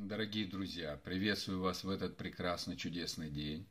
[0.00, 3.66] Дорогие друзья, приветствую вас в этот прекрасный, чудесный день.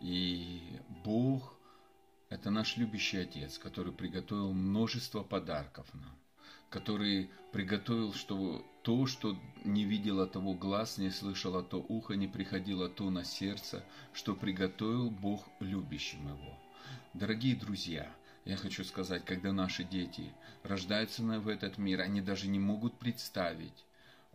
[0.00, 0.60] И
[1.04, 1.58] Бог–
[2.30, 6.16] это наш любящий Отец, который приготовил множество подарков нам,
[6.70, 12.88] который приготовил что то, что не видело того глаз, не слышало то ухо, не приходило
[12.88, 16.56] то на сердце, что приготовил Бог любящим его.
[17.12, 18.08] Дорогие друзья,
[18.44, 23.84] я хочу сказать, когда наши дети рождаются в этот мир, они даже не могут представить,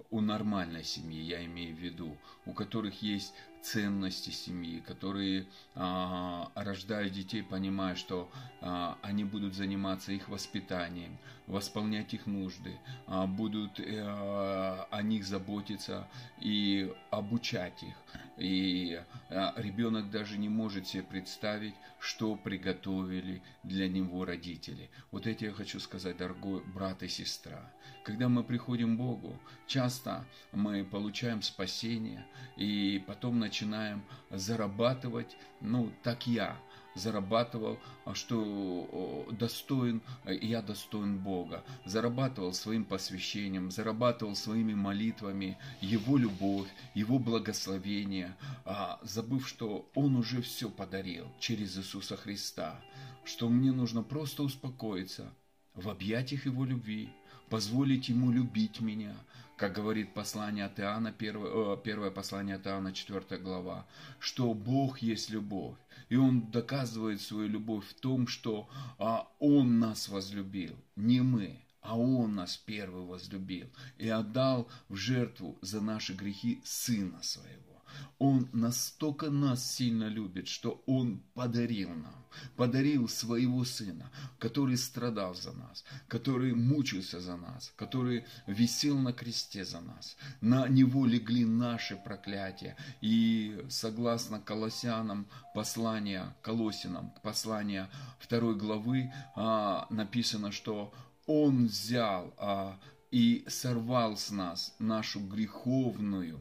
[0.10, 7.14] у нормальной семьи, я имею в виду, у которых есть ценности семьи, которые а, рождают
[7.14, 8.30] детей, понимая, что
[8.62, 16.08] а, они будут заниматься их воспитанием, восполнять их нужды, а, будут а, о них заботиться
[16.40, 17.96] и обучать их.
[18.38, 24.90] И ребенок даже не может себе представить, что приготовили для него родители.
[25.12, 27.72] Вот это я хочу сказать, дорогой брат и сестра.
[28.04, 32.26] Когда мы приходим к Богу, часто мы получаем спасение,
[32.58, 36.58] и потом начинаем начинаем зарабатывать, ну, так я
[36.96, 46.70] зарабатывал, а что достоин, я достоин Бога, зарабатывал своим посвящением, зарабатывал своими молитвами Его любовь,
[46.94, 52.80] Его благословение, а забыв, что Он уже все подарил через Иисуса Христа,
[53.26, 55.34] что мне нужно просто успокоиться
[55.76, 57.10] в объятиях Его любви,
[57.50, 59.16] позволить Ему любить меня,
[59.62, 63.86] как говорит послание от Иоанна, первое, первое послание от Иоанна, 4 глава,
[64.20, 65.78] что Бог есть любовь.
[66.10, 68.68] И Он доказывает свою любовь в том, что
[68.98, 73.68] а, Он нас возлюбил, не мы, а Он нас первый возлюбил
[74.00, 77.71] и отдал в жертву за наши грехи Сына Своего.
[78.20, 85.54] Он настолько нас сильно любит, что Он подарил нам, подарил своего Сына, который страдал за
[85.54, 90.18] нас, который мучился за нас, который висел на кресте за нас.
[90.42, 92.78] На Него легли наши проклятия.
[93.02, 100.94] И согласно Колоссянам, послания, Колосинам, послания второй главы, а, написано, что
[101.26, 102.80] Он взял а,
[103.12, 106.40] и сорвал с нас нашу греховную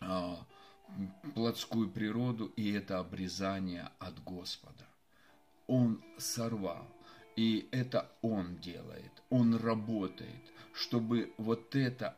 [0.00, 0.46] а,
[1.34, 4.86] плотскую природу, и это обрезание от Господа.
[5.66, 6.86] Он сорвал,
[7.36, 12.16] и это Он делает, Он работает, чтобы вот это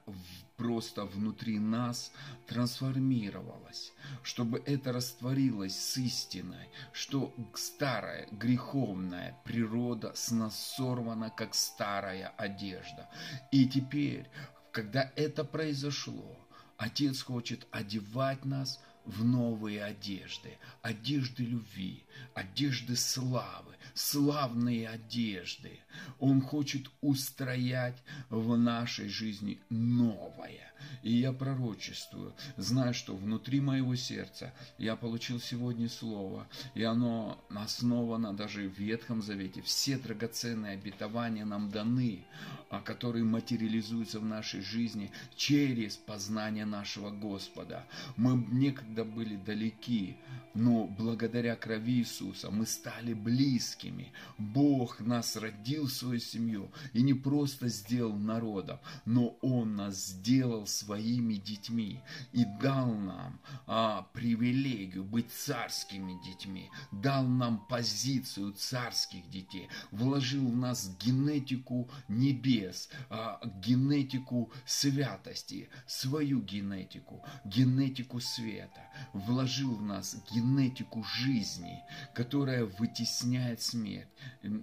[0.56, 2.12] просто внутри нас
[2.46, 3.92] трансформировалось,
[4.22, 13.08] чтобы это растворилось с истиной, что старая греховная природа с нас сорвана, как старая одежда.
[13.50, 14.28] И теперь,
[14.72, 16.36] когда это произошло,
[16.76, 22.04] Отец хочет одевать нас в новые одежды, одежды любви,
[22.34, 25.80] одежды славы, славные одежды.
[26.18, 30.72] Он хочет устроять в нашей жизни новое.
[31.02, 38.34] И я пророчествую, зная, что внутри моего сердца я получил сегодня слово, и оно основано
[38.34, 39.62] даже в Ветхом Завете.
[39.62, 42.24] Все драгоценные обетования нам даны,
[42.70, 47.86] а которые материализуются в нашей жизни через познание нашего Господа.
[48.16, 50.16] Мы некогда были далеки,
[50.54, 54.12] но благодаря крови Иисуса мы стали близкими.
[54.38, 60.66] Бог нас родил в свою семью и не просто сделал народом, но Он нас сделал
[60.66, 62.00] своими детьми
[62.32, 70.56] и дал нам а, привилегию быть царскими детьми, дал нам позицию царских детей, вложил в
[70.56, 81.82] нас генетику небес, а, генетику святости, свою генетику, генетику света, вложил в нас генетику жизни,
[82.14, 84.08] которая вытесняет смерть.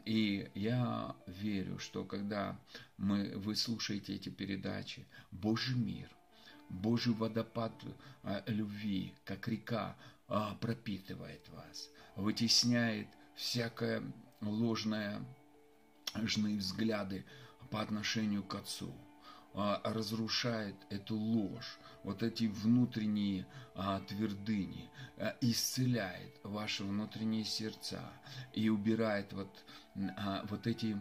[0.05, 2.59] И я верю, что когда
[2.97, 6.09] мы, вы слушаете эти передачи, Божий мир,
[6.69, 7.73] Божий водопад
[8.23, 14.01] а, любви, как река, а, пропитывает вас, вытесняет всякое
[14.41, 15.21] ложное
[16.15, 17.25] ложные взгляды
[17.69, 18.93] по отношению к Отцу,
[19.53, 23.45] разрушает эту ложь, вот эти внутренние
[24.07, 24.89] твердыни,
[25.41, 28.01] исцеляет ваши внутренние сердца
[28.53, 29.65] и убирает вот,
[30.49, 30.99] вот эти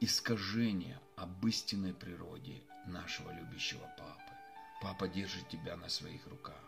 [0.00, 4.32] искажения об истинной природе нашего любящего папы.
[4.80, 6.62] Папа держит тебя на своих руках.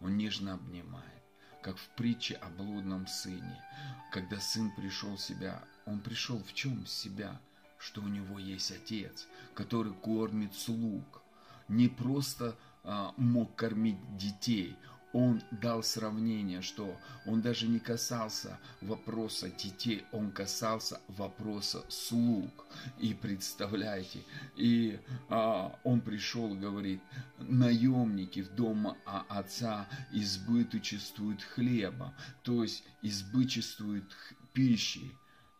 [0.00, 1.22] Он нежно обнимает,
[1.62, 3.64] как в притче о блудном сыне.
[4.12, 7.40] Когда сын пришел в себя, он пришел в чем себя?
[7.84, 11.20] Что у него есть отец, который кормит слуг.
[11.68, 14.74] Не просто а, мог кормить детей,
[15.12, 22.66] он дал сравнение, что он даже не касался вопроса детей, он касался вопроса слуг.
[22.98, 24.20] И представляете,
[24.56, 24.98] и
[25.28, 27.02] а, он пришел, говорит,
[27.38, 28.96] наемники в дома
[29.28, 34.10] отца избыточествуют хлебом, то есть избыточествуют
[34.54, 35.14] пищей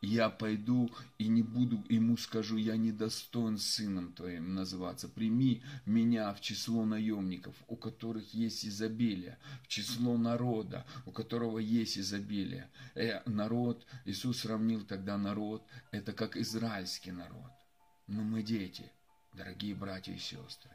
[0.05, 5.09] я пойду и не буду, ему скажу, я не достоин сыном твоим называться.
[5.09, 11.99] Прими меня в число наемников, у которых есть изобилие, в число народа, у которого есть
[11.99, 12.71] изобилие.
[12.95, 17.50] Э, народ, Иисус сравнил тогда народ, это как израильский народ.
[18.07, 18.91] Но мы дети,
[19.33, 20.71] дорогие братья и сестры.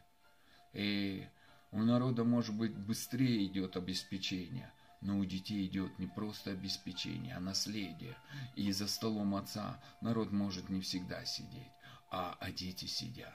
[0.74, 1.28] И
[1.72, 7.40] у народа, может быть, быстрее идет обеспечение– но у детей идет не просто обеспечение, а
[7.40, 8.18] наследие.
[8.56, 11.72] И за столом отца народ может не всегда сидеть,
[12.12, 13.34] а, а дети сидят.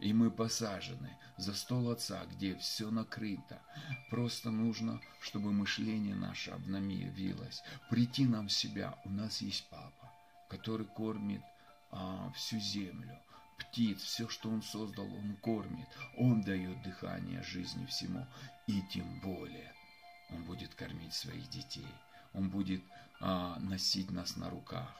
[0.00, 3.62] И мы посажены за стол отца, где все накрыто.
[4.10, 7.62] Просто нужно, чтобы мышление наше обновилось.
[7.90, 8.98] Прийти нам в себя.
[9.04, 10.12] У нас есть папа,
[10.50, 11.42] который кормит
[11.90, 13.18] а, всю землю
[13.58, 15.88] птиц, все, что Он создал, Он кормит.
[16.16, 18.26] Он дает дыхание жизни всему.
[18.66, 19.72] И тем более
[20.30, 21.86] он будет кормить своих детей.
[22.32, 22.82] Он будет
[23.20, 24.90] а, носить нас на руках.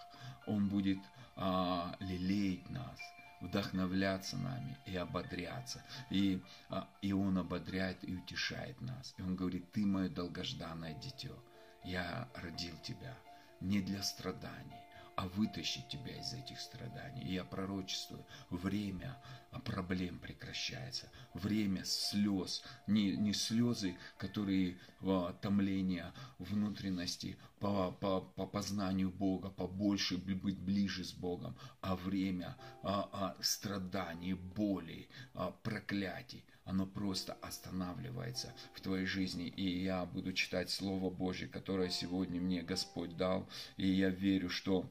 [0.46, 0.98] Он будет
[1.36, 2.98] а, лелеять нас,
[3.40, 5.82] вдохновляться нами и ободряться.
[6.10, 6.40] И,
[6.70, 9.14] а, и Он ободряет и утешает нас.
[9.18, 11.36] И Он говорит, ты мое долгожданное дитё.
[11.84, 13.14] Я родил тебя
[13.60, 14.80] не для страданий,
[15.16, 17.22] а вытащить тебя из этих страданий.
[17.22, 19.16] И я пророчествую, время
[19.60, 29.10] проблем прекращается, время слез, не, не слезы, которые а, томление внутренности по, по, по познанию
[29.10, 36.86] Бога, побольше быть ближе с Богом, а время а, а, страданий, боли, а, проклятий, оно
[36.86, 39.46] просто останавливается в твоей жизни.
[39.48, 44.90] И я буду читать Слово Божье, которое сегодня мне Господь дал, и я верю, что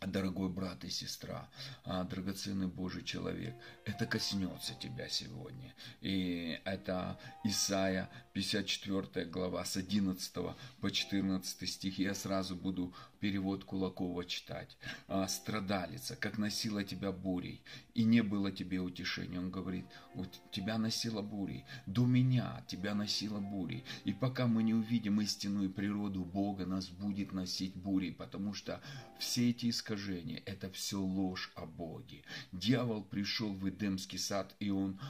[0.00, 1.48] дорогой брат и сестра,
[1.84, 3.54] а, драгоценный Божий человек,
[3.84, 5.74] это коснется тебя сегодня.
[6.00, 11.98] И это Исаия 54 глава с 11 по 14 стих.
[11.98, 12.94] Я сразу буду
[13.26, 14.78] перевод Кулакова читать.
[15.08, 17.60] А, «Страдалица, как носила тебя бурей,
[17.92, 19.40] и не было тебе утешения».
[19.40, 19.84] Он говорит,
[20.14, 23.82] вот тебя носила бурей, до меня тебя носила бурей.
[24.04, 28.80] И пока мы не увидим истинную природу Бога, нас будет носить бурей, потому что
[29.18, 32.22] все эти искажения– это все ложь о Боге.
[32.52, 35.00] Дьявол пришел в Эдемский сад, и он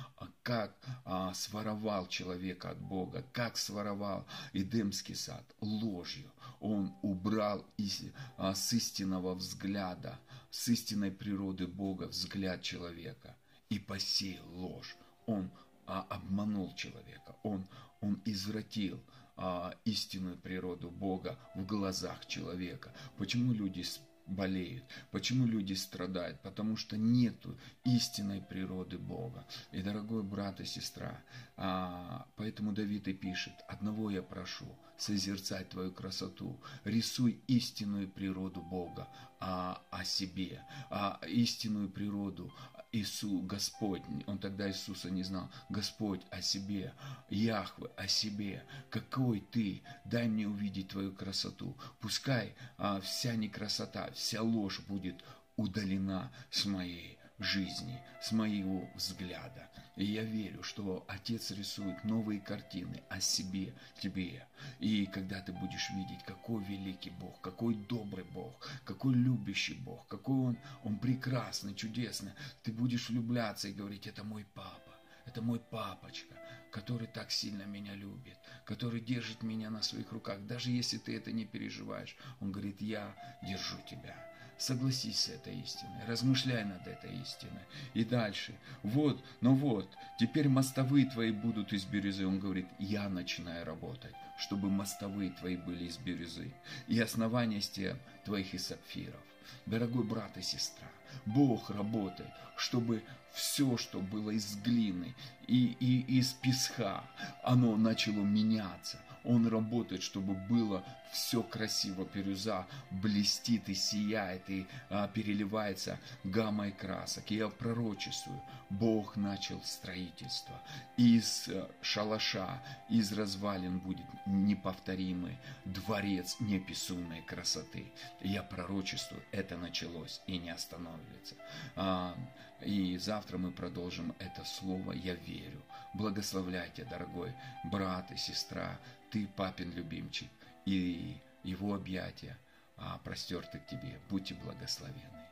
[0.47, 6.31] как а, своровал человека от Бога, как своровал Эдемский сад ложью.
[6.61, 8.03] Он убрал из,
[8.37, 10.21] а, с истинного взгляда,
[10.53, 13.35] с истинной природы Бога взгляд человека
[13.71, 14.97] и посеял ложь.
[15.27, 15.51] Он
[15.85, 17.67] а, обманул человека, он,
[18.01, 19.03] он извратил
[19.37, 22.95] а, истинную природу Бога в глазах человека.
[23.19, 23.85] Почему люди
[24.27, 29.47] болеют, почему люди страдают, потому что нету истинной природы Бога.
[29.73, 31.21] И, дорогой брат и сестра,
[31.57, 34.67] а, поэтому Давид и пишет, одного я прошу,
[34.99, 39.09] созерцать твою красоту, рисуй истинную природу Бога
[39.41, 42.53] а, о себе, а, истинную природу
[42.97, 46.95] Иисус, Господь, он тогда Иисуса не знал, Господь о себе,
[47.29, 51.77] Яхве о себе, какой ты, дай мне увидеть твою красоту.
[52.01, 55.23] Пускай а, вся некрасота, вся ложь будет
[55.57, 59.69] удалена с моей жизни, с моего взгляда.
[59.97, 64.47] И я верю, что Отец рисует новые картины о себе, тебе.
[64.79, 70.37] И когда ты будешь видеть, какой великий Бог, какой добрый Бог, какой любящий Бог, какой
[70.37, 74.93] Он, Он прекрасный, чудесный, ты будешь влюбляться и говорить, это мой папа.
[75.27, 76.35] Это мой папочка,
[76.71, 80.41] который так сильно меня любит, который держит меня на своих руках.
[80.47, 83.13] Даже если ты это не переживаешь, он говорит, я
[83.43, 84.17] держу тебя.
[84.59, 87.63] Согласись с этой истиной, размышляй над этой истиной.
[87.93, 88.55] И дальше.
[88.83, 92.27] Вот, ну вот, теперь мостовые твои будут из бирюзы.
[92.27, 96.55] Он говорит, я начинаю работать, чтобы мостовые твои были из бирюзы.
[96.89, 99.21] И основания стен твоих из сапфиров.
[99.67, 100.89] Дорогой брат и сестра,
[101.27, 105.15] Бог работает, чтобы все, что было из глины
[105.47, 107.05] и, и из песка,
[107.43, 108.99] оно начало меняться.
[109.27, 117.31] Он работает, чтобы было все красиво, бирюза блестит и сияет, и а, переливается гаммой красок.
[117.31, 118.41] Я пророчествую,
[118.71, 120.61] Бог начал строительство.
[120.97, 127.93] Из а, шалаша, из развалин будет неповторимый дворец неписумной красоты.
[128.21, 131.37] Я пророчествую, это началось и не остановится.
[131.75, 132.17] А,
[132.63, 135.63] и завтра мы продолжим это слово «Я верю».
[135.95, 138.79] Благословляйте, дорогой брат и сестра,
[139.11, 140.31] ты папин любимчик,
[140.65, 142.37] и его объятия
[142.77, 143.99] а, простерты к тебе.
[144.09, 145.29] Будьте благословенны.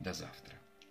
[0.00, 0.54] До завтра.